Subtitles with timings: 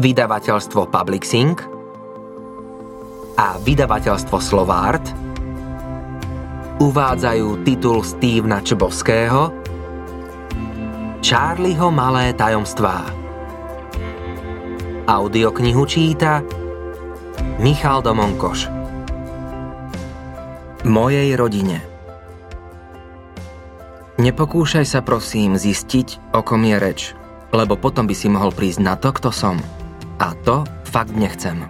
[0.00, 1.60] vydavateľstvo Publixing
[3.36, 5.04] a vydavateľstvo Slovart
[6.80, 9.52] uvádzajú titul Stevena Čbovského
[11.20, 13.12] Charlieho malé tajomstvá.
[15.04, 16.40] Audioknihu číta
[17.60, 18.79] Michal Domonkoš.
[20.80, 21.84] Mojej rodine
[24.16, 27.12] Nepokúšaj sa prosím zistiť, o kom je reč,
[27.52, 29.60] lebo potom by si mohol prísť na to, kto som.
[30.16, 31.68] A to fakt nechcem.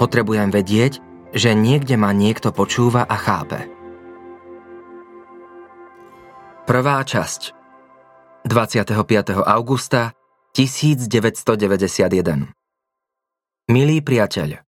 [0.00, 1.04] Potrebujem vedieť,
[1.36, 3.68] že niekde ma niekto počúva a chápe.
[6.64, 7.52] Prvá časť
[8.48, 9.44] 25.
[9.44, 10.16] augusta
[10.56, 12.56] 1991
[13.68, 14.64] Milý priateľ,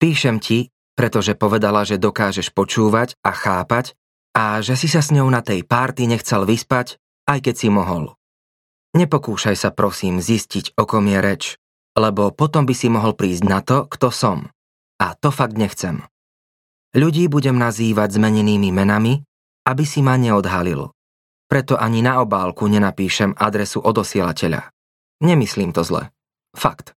[0.00, 3.98] píšem ti, pretože povedala, že dokážeš počúvať a chápať
[4.34, 6.98] a že si sa s ňou na tej párty nechcel vyspať,
[7.30, 8.14] aj keď si mohol.
[8.94, 11.44] Nepokúšaj sa prosím zistiť, o kom je reč
[11.94, 14.38] lebo potom by si mohol prísť na to, kto som.
[14.98, 16.02] A to fakt nechcem.
[16.94, 19.22] Ľudí budem nazývať zmenenými menami,
[19.66, 20.94] aby si ma neodhalil.
[21.50, 24.70] Preto ani na obálku nenapíšem adresu odosielateľa.
[25.22, 26.10] Nemyslím to zle.
[26.54, 26.94] Fakt.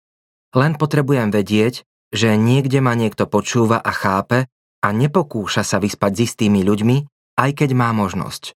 [0.56, 1.84] Len potrebujem vedieť,
[2.16, 4.48] že niekde ma niekto počúva a chápe
[4.80, 6.96] a nepokúša sa vyspať s istými ľuďmi,
[7.36, 8.56] aj keď má možnosť.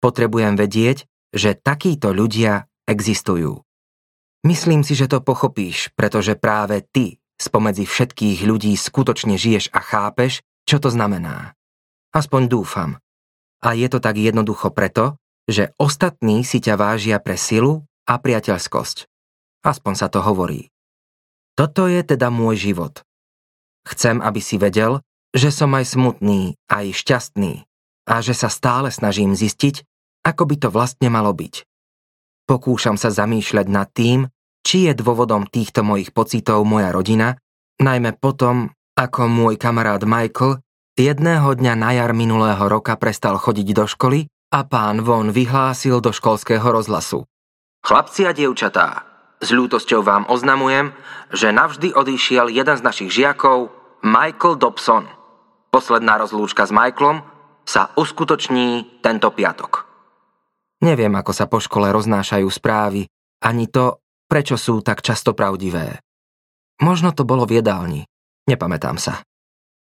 [0.00, 1.04] Potrebujem vedieť,
[1.36, 3.60] že takíto ľudia existujú.
[4.48, 10.40] Myslím si, že to pochopíš, pretože práve ty spomedzi všetkých ľudí skutočne žiješ a chápeš,
[10.64, 11.52] čo to znamená.
[12.16, 12.96] Aspoň dúfam.
[13.60, 15.18] A je to tak jednoducho preto,
[15.50, 19.04] že ostatní si ťa vážia pre silu a priateľskosť.
[19.66, 20.70] Aspoň sa to hovorí.
[21.58, 23.02] Toto je teda môj život.
[23.82, 25.02] Chcem, aby si vedel,
[25.34, 27.66] že som aj smutný, aj šťastný
[28.06, 29.82] a že sa stále snažím zistiť,
[30.22, 31.66] ako by to vlastne malo byť.
[32.46, 34.30] Pokúšam sa zamýšľať nad tým,
[34.62, 37.34] či je dôvodom týchto mojich pocitov moja rodina,
[37.82, 40.62] najmä potom, ako môj kamarát Michael
[40.94, 46.14] jedného dňa na jar minulého roka prestal chodiť do školy a pán Von vyhlásil do
[46.14, 47.26] školského rozhlasu.
[47.82, 49.07] Chlapci a dievčatá,
[49.38, 50.90] s ľútosťou vám oznamujem,
[51.30, 53.70] že navždy odišiel jeden z našich žiakov,
[54.02, 55.06] Michael Dobson.
[55.70, 57.22] Posledná rozlúčka s Michaelom
[57.62, 59.84] sa uskutoční tento piatok.
[60.82, 63.10] Neviem, ako sa po škole roznášajú správy,
[63.42, 63.98] ani to,
[64.30, 65.98] prečo sú tak často pravdivé.
[66.78, 68.06] Možno to bolo v jedálni,
[68.46, 69.26] nepamätám sa.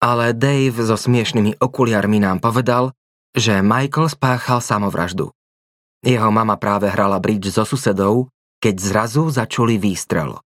[0.05, 2.93] Ale Dave so smiešnými okuliarmi nám povedal,
[3.32, 5.32] že Michael spáchal samovraždu.
[6.05, 8.28] Jeho mama práve hrala bridge so susedou,
[8.64, 10.41] keď zrazu začuli výstrel.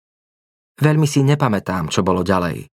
[0.82, 2.66] Veľmi si nepamätám, čo bolo ďalej.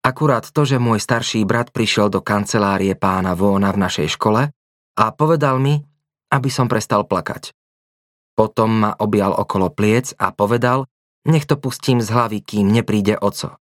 [0.00, 4.48] Akurát to, že môj starší brat prišiel do kancelárie pána Vóna v našej škole
[4.96, 5.76] a povedal mi,
[6.32, 7.52] aby som prestal plakať.
[8.32, 10.88] Potom ma objal okolo pliec a povedal,
[11.28, 13.60] nech to pustím z hlavy, kým nepríde oco.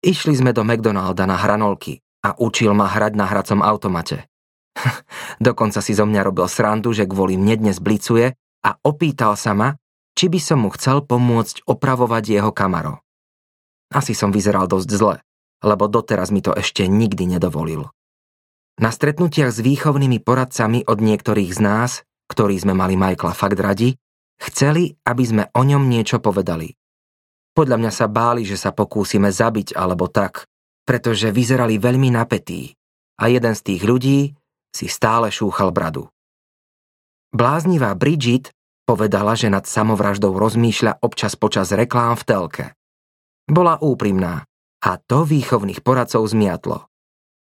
[0.00, 4.24] Išli sme do McDonalda na hranolky a učil ma hrať na hracom automate.
[5.44, 8.32] Dokonca si zo mňa robil srandu, že kvôli mne dnes blicuje
[8.64, 9.76] a opýtal sa ma,
[10.14, 13.02] či by som mu chcel pomôcť opravovať jeho kamaro.
[13.90, 15.16] Asi som vyzeral dosť zle,
[15.66, 17.90] lebo doteraz mi to ešte nikdy nedovolil.
[18.80, 21.90] Na stretnutiach s výchovnými poradcami od niektorých z nás,
[22.32, 23.98] ktorí sme mali Michaela fakt radi,
[24.40, 26.72] chceli, aby sme o ňom niečo povedali.
[27.52, 30.46] Podľa mňa sa báli, že sa pokúsime zabiť alebo tak,
[30.86, 32.72] pretože vyzerali veľmi napätí
[33.20, 34.18] a jeden z tých ľudí
[34.72, 36.08] si stále šúchal bradu.
[37.34, 38.54] Bláznivá Bridget
[38.90, 42.64] povedala, že nad samovraždou rozmýšľa občas počas reklám v telke.
[43.46, 44.42] Bola úprimná
[44.82, 46.90] a to výchovných poradcov zmiatlo.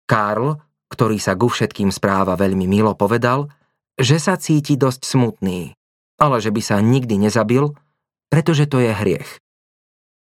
[0.05, 0.61] Karl
[0.93, 3.49] ktorý sa ku všetkým správa veľmi milo, povedal,
[3.97, 5.73] že sa cíti dosť smutný,
[6.21, 7.73] ale že by sa nikdy nezabil,
[8.29, 9.41] pretože to je hriech.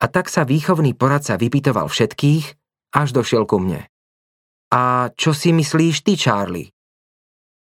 [0.01, 2.45] A tak sa výchovný poradca vypytoval všetkých,
[2.93, 3.89] až došiel ku mne.
[4.69, 6.73] A čo si myslíš ty, Charlie?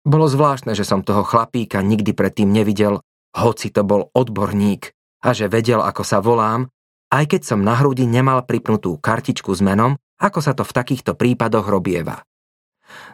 [0.05, 3.01] Bolo zvláštne, že som toho chlapíka nikdy predtým nevidel,
[3.37, 4.93] hoci to bol odborník
[5.25, 6.69] a že vedel, ako sa volám,
[7.13, 11.13] aj keď som na hrudi nemal pripnutú kartičku s menom, ako sa to v takýchto
[11.17, 12.25] prípadoch robieva.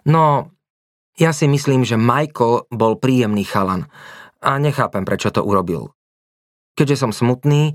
[0.06, 0.54] No,
[1.18, 3.90] ja si myslím, že Michael bol príjemný chalan
[4.38, 5.94] a nechápem, prečo to urobil.
[6.78, 7.74] Keďže som smutný,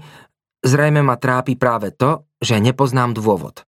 [0.63, 3.67] zrejme ma trápi práve to, že nepoznám dôvod.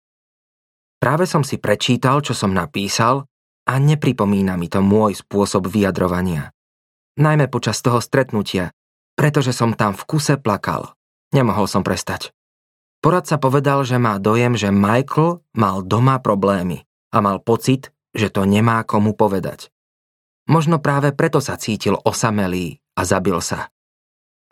[1.01, 3.25] Práve som si prečítal, čo som napísal
[3.65, 6.53] a nepripomína mi to môj spôsob vyjadrovania.
[7.13, 8.73] Najmä počas toho stretnutia,
[9.13, 10.97] pretože som tam v kuse plakal.
[11.29, 12.33] Nemohol som prestať.
[13.03, 18.47] Poradca povedal, že má dojem, že Michael mal doma problémy a mal pocit, že to
[18.47, 19.69] nemá komu povedať.
[20.49, 23.69] Možno práve preto sa cítil osamelý a zabil sa.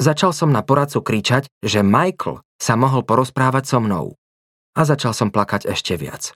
[0.02, 4.18] Začal som na poradcu kričať, že Michael sa mohol porozprávať so mnou.
[4.78, 6.34] A začal som plakať ešte viac.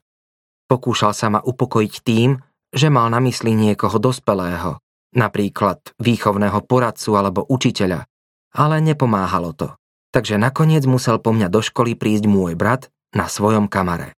[0.65, 2.41] Pokúšal sa ma upokojiť tým,
[2.73, 4.81] že mal na mysli niekoho dospelého,
[5.15, 8.05] napríklad výchovného poradcu alebo učiteľa,
[8.53, 9.71] ale nepomáhalo to.
[10.11, 14.15] Takže nakoniec musel po mňa do školy prísť môj brat na svojom kamare.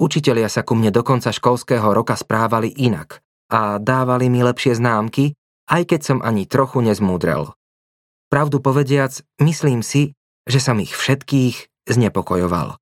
[0.00, 3.20] Učitelia sa ku mne do konca školského roka správali inak
[3.52, 5.36] a dávali mi lepšie známky,
[5.68, 7.52] aj keď som ani trochu nezmúdrel.
[8.32, 10.16] Pravdu povediac, myslím si,
[10.48, 12.80] že som ich všetkých znepokojoval.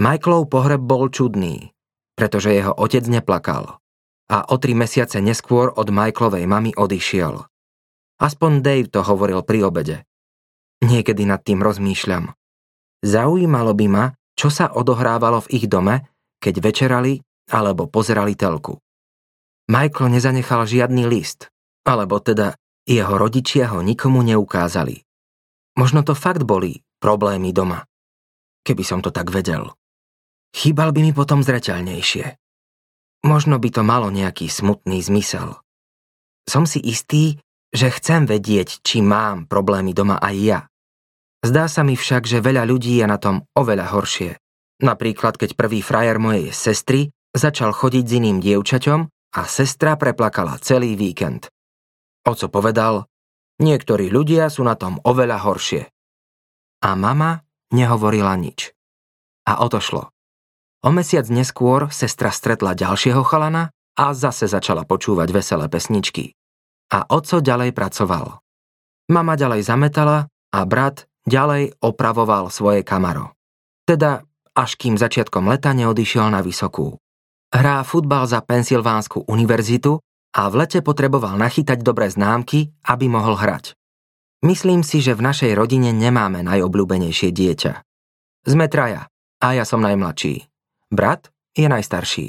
[0.00, 1.76] Michaelov pohreb bol čudný,
[2.16, 3.81] pretože jeho otec neplakal
[4.30, 7.42] a o tri mesiace neskôr od Michaelovej mamy odišiel.
[8.22, 9.96] Aspoň Dave to hovoril pri obede.
[10.82, 12.34] Niekedy nad tým rozmýšľam.
[13.02, 14.04] Zaujímalo by ma,
[14.38, 16.06] čo sa odohrávalo v ich dome,
[16.38, 17.18] keď večerali
[17.50, 18.78] alebo pozerali telku.
[19.70, 21.50] Michael nezanechal žiadny list,
[21.86, 25.06] alebo teda jeho rodičia ho nikomu neukázali.
[25.78, 27.86] Možno to fakt boli problémy doma.
[28.66, 29.74] Keby som to tak vedel.
[30.52, 32.41] Chýbal by mi potom zreteľnejšie.
[33.22, 35.62] Možno by to malo nejaký smutný zmysel.
[36.46, 37.38] Som si istý,
[37.70, 40.60] že chcem vedieť, či mám problémy doma aj ja.
[41.42, 44.38] Zdá sa mi však, že veľa ľudí je na tom oveľa horšie.
[44.82, 49.00] Napríklad, keď prvý frajer mojej sestry začal chodiť s iným dievčaťom
[49.38, 51.48] a sestra preplakala celý víkend.
[52.22, 53.10] Oco povedal,
[53.58, 55.82] niektorí ľudia sú na tom oveľa horšie.
[56.82, 57.42] A mama
[57.74, 58.70] nehovorila nič.
[59.48, 60.11] A otošlo.
[60.82, 66.34] O mesiac neskôr sestra stretla ďalšieho chalana a zase začala počúvať veselé pesničky.
[66.90, 68.42] A oco ďalej pracoval.
[69.06, 73.32] Mama ďalej zametala a brat ďalej opravoval svoje kamaro.
[73.86, 76.98] Teda až kým začiatkom leta neodišiel na vysokú.
[77.52, 80.00] Hrá futbal za Pensylvánsku univerzitu
[80.32, 83.76] a v lete potreboval nachytať dobré známky, aby mohol hrať.
[84.42, 87.72] Myslím si, že v našej rodine nemáme najobľúbenejšie dieťa.
[88.50, 89.06] Sme traja
[89.38, 90.51] a ja som najmladší.
[90.92, 92.28] Brat je najstarší.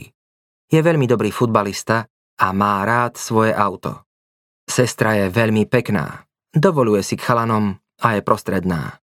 [0.72, 2.08] Je veľmi dobrý futbalista
[2.40, 4.08] a má rád svoje auto.
[4.64, 6.24] Sestra je veľmi pekná,
[6.56, 9.04] dovoluje si k chalanom a je prostredná.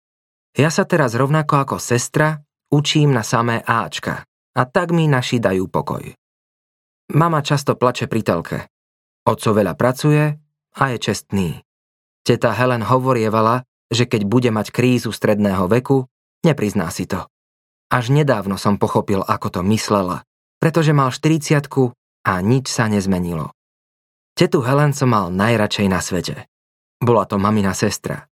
[0.58, 2.42] Ja sa teraz rovnako ako sestra
[2.74, 4.26] učím na samé Ačka
[4.58, 6.02] a tak mi naši dajú pokoj.
[7.14, 8.58] Mama často plače pri telke.
[9.22, 10.34] Oco veľa pracuje
[10.74, 11.62] a je čestný.
[12.26, 16.10] Teta Helen hovorievala, že keď bude mať krízu stredného veku,
[16.42, 17.22] neprizná si to.
[17.92, 20.24] Až nedávno som pochopil, ako to myslela,
[20.62, 21.68] pretože mal 40
[22.24, 23.52] a nič sa nezmenilo.
[24.34, 26.48] Tetu Helen som mal najradšej na svete.
[26.98, 28.26] Bola to mamina sestra.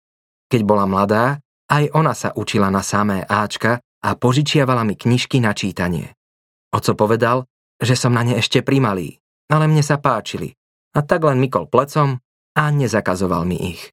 [0.49, 5.53] Keď bola mladá, aj ona sa učila na samé Ačka a požičiavala mi knižky na
[5.53, 6.17] čítanie.
[6.73, 7.45] Oco povedal,
[7.83, 9.21] že som na ne ešte primalý,
[9.51, 10.55] ale mne sa páčili
[10.97, 12.19] a tak len mykol plecom
[12.55, 13.91] a nezakazoval mi ich.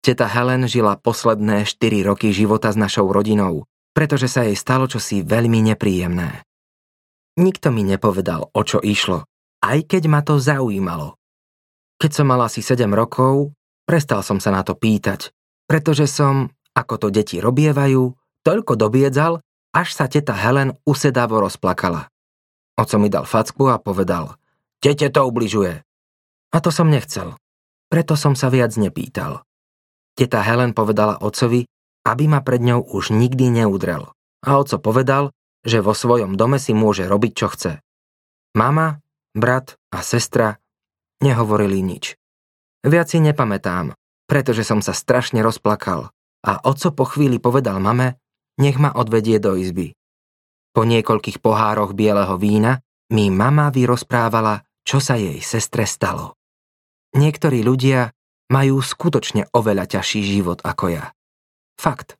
[0.00, 3.66] Teta Helen žila posledné 4 roky života s našou rodinou,
[3.96, 6.44] pretože sa jej stalo čosi veľmi nepríjemné.
[7.40, 9.24] Nikto mi nepovedal, o čo išlo,
[9.64, 11.16] aj keď ma to zaujímalo.
[11.96, 13.56] Keď som mal asi 7 rokov,
[13.88, 15.32] prestal som sa na to pýtať,
[15.64, 18.12] pretože som, ako to deti robievajú,
[18.46, 19.42] Toľko dobiedzal,
[19.74, 22.06] až sa teta Helen usedavo rozplakala.
[22.78, 24.38] Oco mi dal facku a povedal,
[24.78, 25.82] tete to ubližuje.
[26.54, 27.34] A to som nechcel.
[27.90, 29.42] Preto som sa viac nepýtal.
[30.14, 31.66] Teta Helen povedala ocovi,
[32.06, 34.14] aby ma pred ňou už nikdy neudrel.
[34.46, 35.34] A oco povedal,
[35.66, 37.72] že vo svojom dome si môže robiť, čo chce.
[38.54, 39.02] Mama,
[39.34, 40.62] brat a sestra
[41.18, 42.14] nehovorili nič.
[42.86, 43.98] Viac si nepamätám,
[44.30, 46.14] pretože som sa strašne rozplakal
[46.46, 48.22] a oco po chvíli povedal mame,
[48.62, 49.98] nech ma odvedie do izby.
[50.70, 52.78] Po niekoľkých pohároch bieleho vína
[53.10, 56.38] mi mama vyrozprávala, čo sa jej sestre stalo.
[57.16, 58.12] Niektorí ľudia
[58.52, 61.15] majú skutočne oveľa ťažší život ako ja.
[61.76, 62.16] Fakt.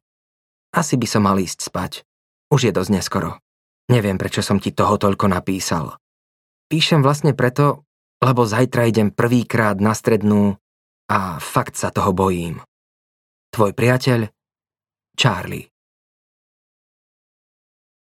[0.76, 2.04] Asi by som mal ísť spať.
[2.52, 3.40] Už je dosť neskoro.
[3.88, 5.96] Neviem, prečo som ti toho toľko napísal.
[6.66, 7.86] Píšem vlastne preto,
[8.18, 10.58] lebo zajtra idem prvýkrát na strednú
[11.06, 12.58] a fakt sa toho bojím.
[13.54, 14.26] Tvoj priateľ
[15.14, 15.70] Charlie.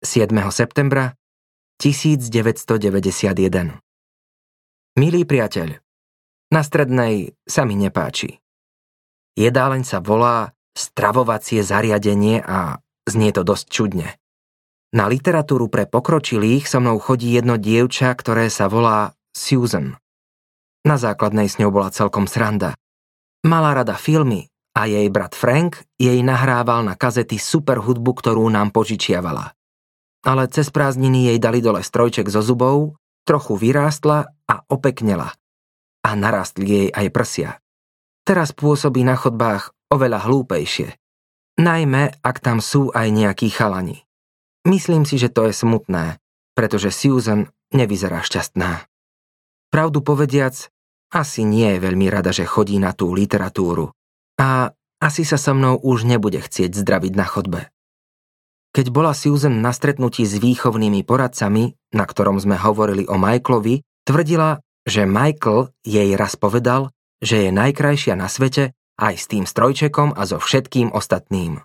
[0.04, 0.28] 7.
[0.52, 1.16] septembra
[1.80, 3.80] 1991
[4.94, 5.74] Milý priateľ,
[6.54, 8.38] na strednej sa mi nepáči.
[9.34, 14.08] Jedáleň sa volá stravovacie zariadenie a znie to dosť čudne.
[14.94, 19.98] Na literatúru pre pokročilých so mnou chodí jedno dievča, ktoré sa volá Susan.
[20.86, 22.78] Na základnej s ňou bola celkom sranda.
[23.42, 28.70] Mala rada filmy a jej brat Frank jej nahrával na kazety super hudbu, ktorú nám
[28.70, 29.54] požičiavala.
[30.24, 32.96] ale cez prázdniny jej dali dole strojček zo zubov,
[33.28, 35.36] trochu vyrástla a opeknela.
[36.04, 37.50] A narastli jej aj prsia.
[38.24, 40.98] Teraz pôsobí na chodbách oveľa hlúpejšie.
[41.54, 44.02] Najmä, ak tam sú aj nejakí chalani.
[44.66, 46.18] Myslím si, že to je smutné,
[46.58, 48.90] pretože Susan nevyzerá šťastná.
[49.70, 50.54] Pravdu povediac,
[51.14, 53.94] asi nie je veľmi rada, že chodí na tú literatúru.
[54.34, 57.60] A asi sa so mnou už nebude chcieť zdraviť na chodbe.
[58.74, 64.58] Keď bola Susan na stretnutí s výchovnými poradcami, na ktorom sme hovorili o Michaelovi, tvrdila,
[64.82, 66.90] že Michael jej raz povedal,
[67.22, 71.62] že je najkrajšia na svete aj s tým strojčekom a so všetkým ostatným.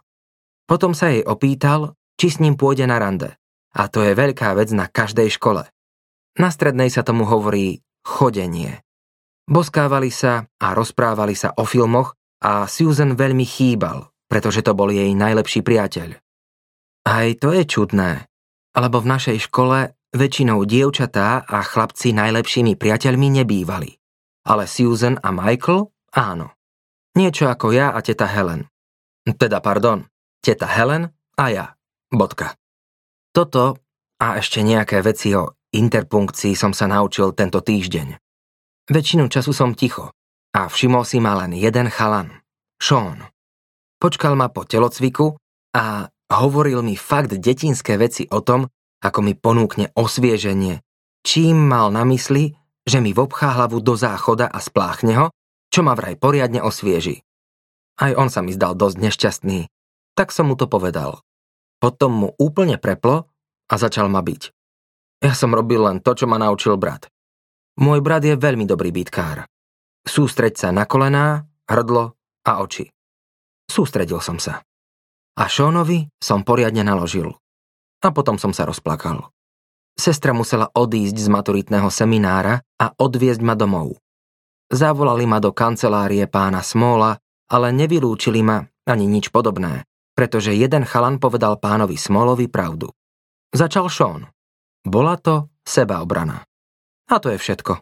[0.69, 3.33] Potom sa jej opýtal, či s ním pôjde na rande.
[3.73, 5.65] A to je veľká vec na každej škole.
[6.37, 8.81] Na strednej sa tomu hovorí chodenie.
[9.49, 15.09] Boskávali sa a rozprávali sa o filmoch a Susan veľmi chýbal, pretože to bol jej
[15.13, 16.21] najlepší priateľ.
[17.09, 18.29] Aj to je čudné,
[18.77, 23.89] lebo v našej škole väčšinou dievčatá a chlapci najlepšími priateľmi nebývali.
[24.45, 26.58] Ale Susan a Michael áno.
[27.17, 28.69] Niečo ako ja a teta Helen.
[29.25, 30.05] Teda pardon,
[30.41, 31.65] teta Helen a ja.
[32.09, 32.57] Bodka.
[33.29, 33.77] Toto
[34.17, 38.17] a ešte nejaké veci o interpunkcii som sa naučil tento týždeň.
[38.89, 40.09] Väčšinu času som ticho
[40.57, 42.41] a všimol si ma len jeden chalan,
[42.81, 43.21] Sean.
[44.01, 45.37] Počkal ma po telocviku
[45.77, 48.65] a hovoril mi fakt detinské veci o tom,
[49.05, 50.81] ako mi ponúkne osvieženie,
[51.21, 55.27] čím mal na mysli, že mi vobchá hlavu do záchoda a spláchne ho,
[55.69, 57.21] čo ma vraj poriadne osvieži.
[57.99, 59.59] Aj on sa mi zdal dosť nešťastný,
[60.17, 61.21] tak som mu to povedal.
[61.79, 63.29] Potom mu úplne preplo
[63.69, 64.51] a začal ma byť.
[65.23, 67.07] Ja som robil len to, čo ma naučil brat.
[67.79, 69.47] Môj brat je veľmi dobrý bytkár.
[70.03, 72.91] Sústreď sa na kolená, hrdlo a oči.
[73.69, 74.63] Sústredil som sa.
[75.39, 77.31] A Seanovi som poriadne naložil.
[78.03, 79.31] A potom som sa rozplakal.
[79.99, 83.99] Sestra musela odísť z maturitného seminára a odviezť ma domov.
[84.69, 87.17] Zavolali ma do kancelárie pána Smola,
[87.49, 92.93] ale nevylúčili ma ani nič podobné, pretože jeden chalan povedal pánovi Smolovi pravdu.
[93.49, 94.29] Začal Sean.
[94.85, 96.45] Bola to sebaobrana.
[97.09, 97.81] A to je všetko.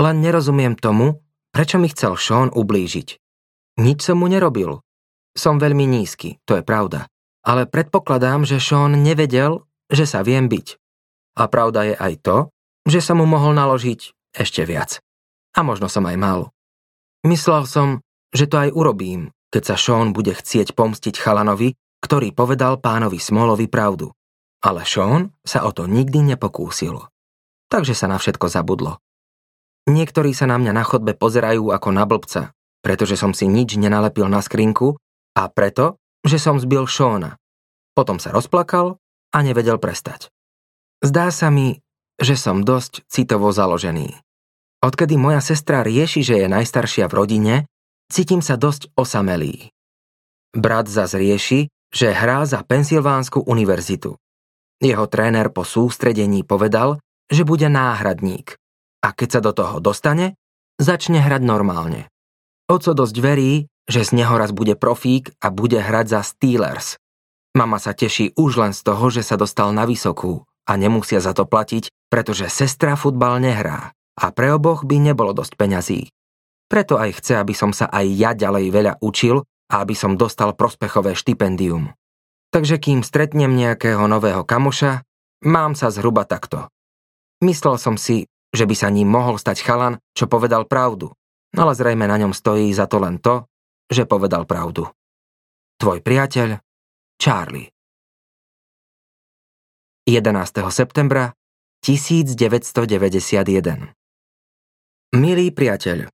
[0.00, 1.20] Len nerozumiem tomu,
[1.52, 3.20] prečo mi chcel Sean ublížiť.
[3.84, 4.80] Nič som mu nerobil.
[5.36, 7.12] Som veľmi nízky, to je pravda.
[7.44, 10.80] Ale predpokladám, že Sean nevedel, že sa viem byť.
[11.36, 12.36] A pravda je aj to,
[12.88, 15.04] že som mu mohol naložiť ešte viac.
[15.56, 16.40] A možno som aj mal.
[17.24, 22.78] Myslel som, že to aj urobím, keď sa Sean bude chcieť pomstiť chalanovi, ktorý povedal
[22.78, 24.12] pánovi Smolovi pravdu.
[24.60, 27.08] Ale Sean sa o to nikdy nepokúsil
[27.68, 29.02] takže sa na všetko zabudlo.
[29.86, 32.50] Niektorí sa na mňa na chodbe pozerajú ako na blbca,
[32.82, 34.98] pretože som si nič nenalepil na skrinku
[35.38, 37.38] a preto, že som zbil Šóna.
[37.94, 38.98] Potom sa rozplakal
[39.30, 40.34] a nevedel prestať.
[41.04, 41.78] Zdá sa mi,
[42.18, 44.18] že som dosť citovo založený.
[44.84, 47.54] Odkedy moja sestra rieši, že je najstaršia v rodine,
[48.12, 49.72] cítim sa dosť osamelý.
[50.52, 54.20] Brat zas rieši, že hrá za Pensylvánsku univerzitu.
[54.76, 57.00] Jeho tréner po sústredení povedal,
[57.32, 58.60] že bude náhradník
[59.00, 60.36] a keď sa do toho dostane,
[60.76, 62.12] začne hrať normálne.
[62.68, 67.00] Oco dosť verí, že z neho raz bude profík a bude hrať za Steelers.
[67.56, 71.32] Mama sa teší už len z toho, že sa dostal na vysokú a nemusia za
[71.32, 76.08] to platiť, pretože sestra futbal nehrá a pre oboch by nebolo dosť peňazí.
[76.66, 80.56] Preto aj chce, aby som sa aj ja ďalej veľa učil a aby som dostal
[80.56, 81.94] prospechové štipendium.
[82.50, 85.04] Takže kým stretnem nejakého nového kamoša,
[85.46, 86.66] mám sa zhruba takto.
[87.44, 91.12] Myslel som si, že by sa ním mohol stať chalan, čo povedal pravdu,
[91.52, 93.44] ale zrejme na ňom stojí za to len to,
[93.92, 94.88] že povedal pravdu.
[95.76, 96.56] Tvoj priateľ,
[97.20, 97.68] Charlie.
[100.08, 100.32] 11.
[100.72, 101.36] septembra
[101.84, 104.05] 1991
[105.16, 106.12] Milý priateľ,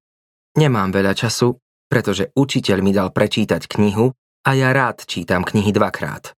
[0.54, 1.58] nemám veľa času,
[1.90, 4.14] pretože učiteľ mi dal prečítať knihu
[4.46, 6.30] a ja rád čítam knihy dvakrát.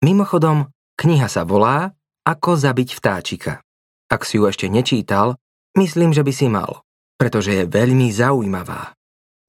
[0.00, 1.92] Mimochodom, kniha sa volá
[2.24, 3.60] Ako zabiť vtáčika.
[4.08, 5.36] Ak si ju ešte nečítal,
[5.76, 6.88] myslím, že by si mal,
[7.20, 8.96] pretože je veľmi zaujímavá.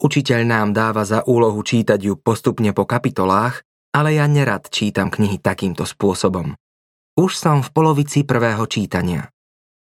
[0.03, 3.63] Učiteľ nám dáva za úlohu čítať ju postupne po kapitolách,
[3.95, 6.51] ale ja nerad čítam knihy takýmto spôsobom.
[7.15, 9.31] Už som v polovici prvého čítania.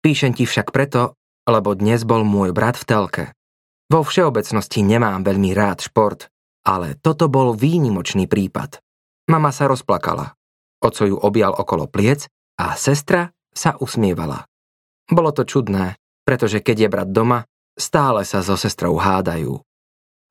[0.04, 1.16] Píšem ti však preto,
[1.48, 3.26] lebo dnes bol môj brat v telke.
[3.92, 6.32] Vo všeobecnosti nemám veľmi rád šport,
[6.64, 8.80] ale toto bol výnimočný prípad.
[9.28, 10.36] Mama sa rozplakala.
[10.84, 12.28] Oco ju objal okolo pliec
[12.60, 14.48] a sestra sa usmievala.
[15.08, 19.60] Bolo to čudné, pretože keď je brat doma, stále sa so sestrou hádajú.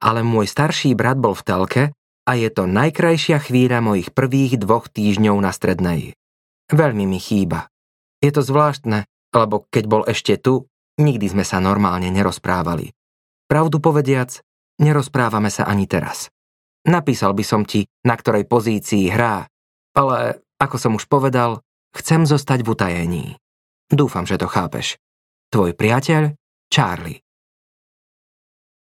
[0.02, 1.82] Ale môj starší brat bol v telke
[2.26, 6.16] a je to najkrajšia chvíľa mojich prvých dvoch týždňov na strednej.
[6.72, 7.68] Veľmi mi chýba.
[8.24, 9.04] Je to zvláštne,
[9.34, 10.66] lebo keď bol ešte tu,
[11.00, 12.92] nikdy sme sa normálne nerozprávali.
[13.48, 14.40] Pravdu povediac,
[14.80, 16.32] nerozprávame sa ani teraz.
[16.82, 19.46] Napísal by som ti, na ktorej pozícii hrá,
[19.94, 21.62] ale, ako som už povedal,
[21.94, 23.24] chcem zostať v utajení.
[23.92, 24.96] Dúfam, že to chápeš.
[25.52, 26.32] Tvoj priateľ
[26.72, 27.20] Charlie.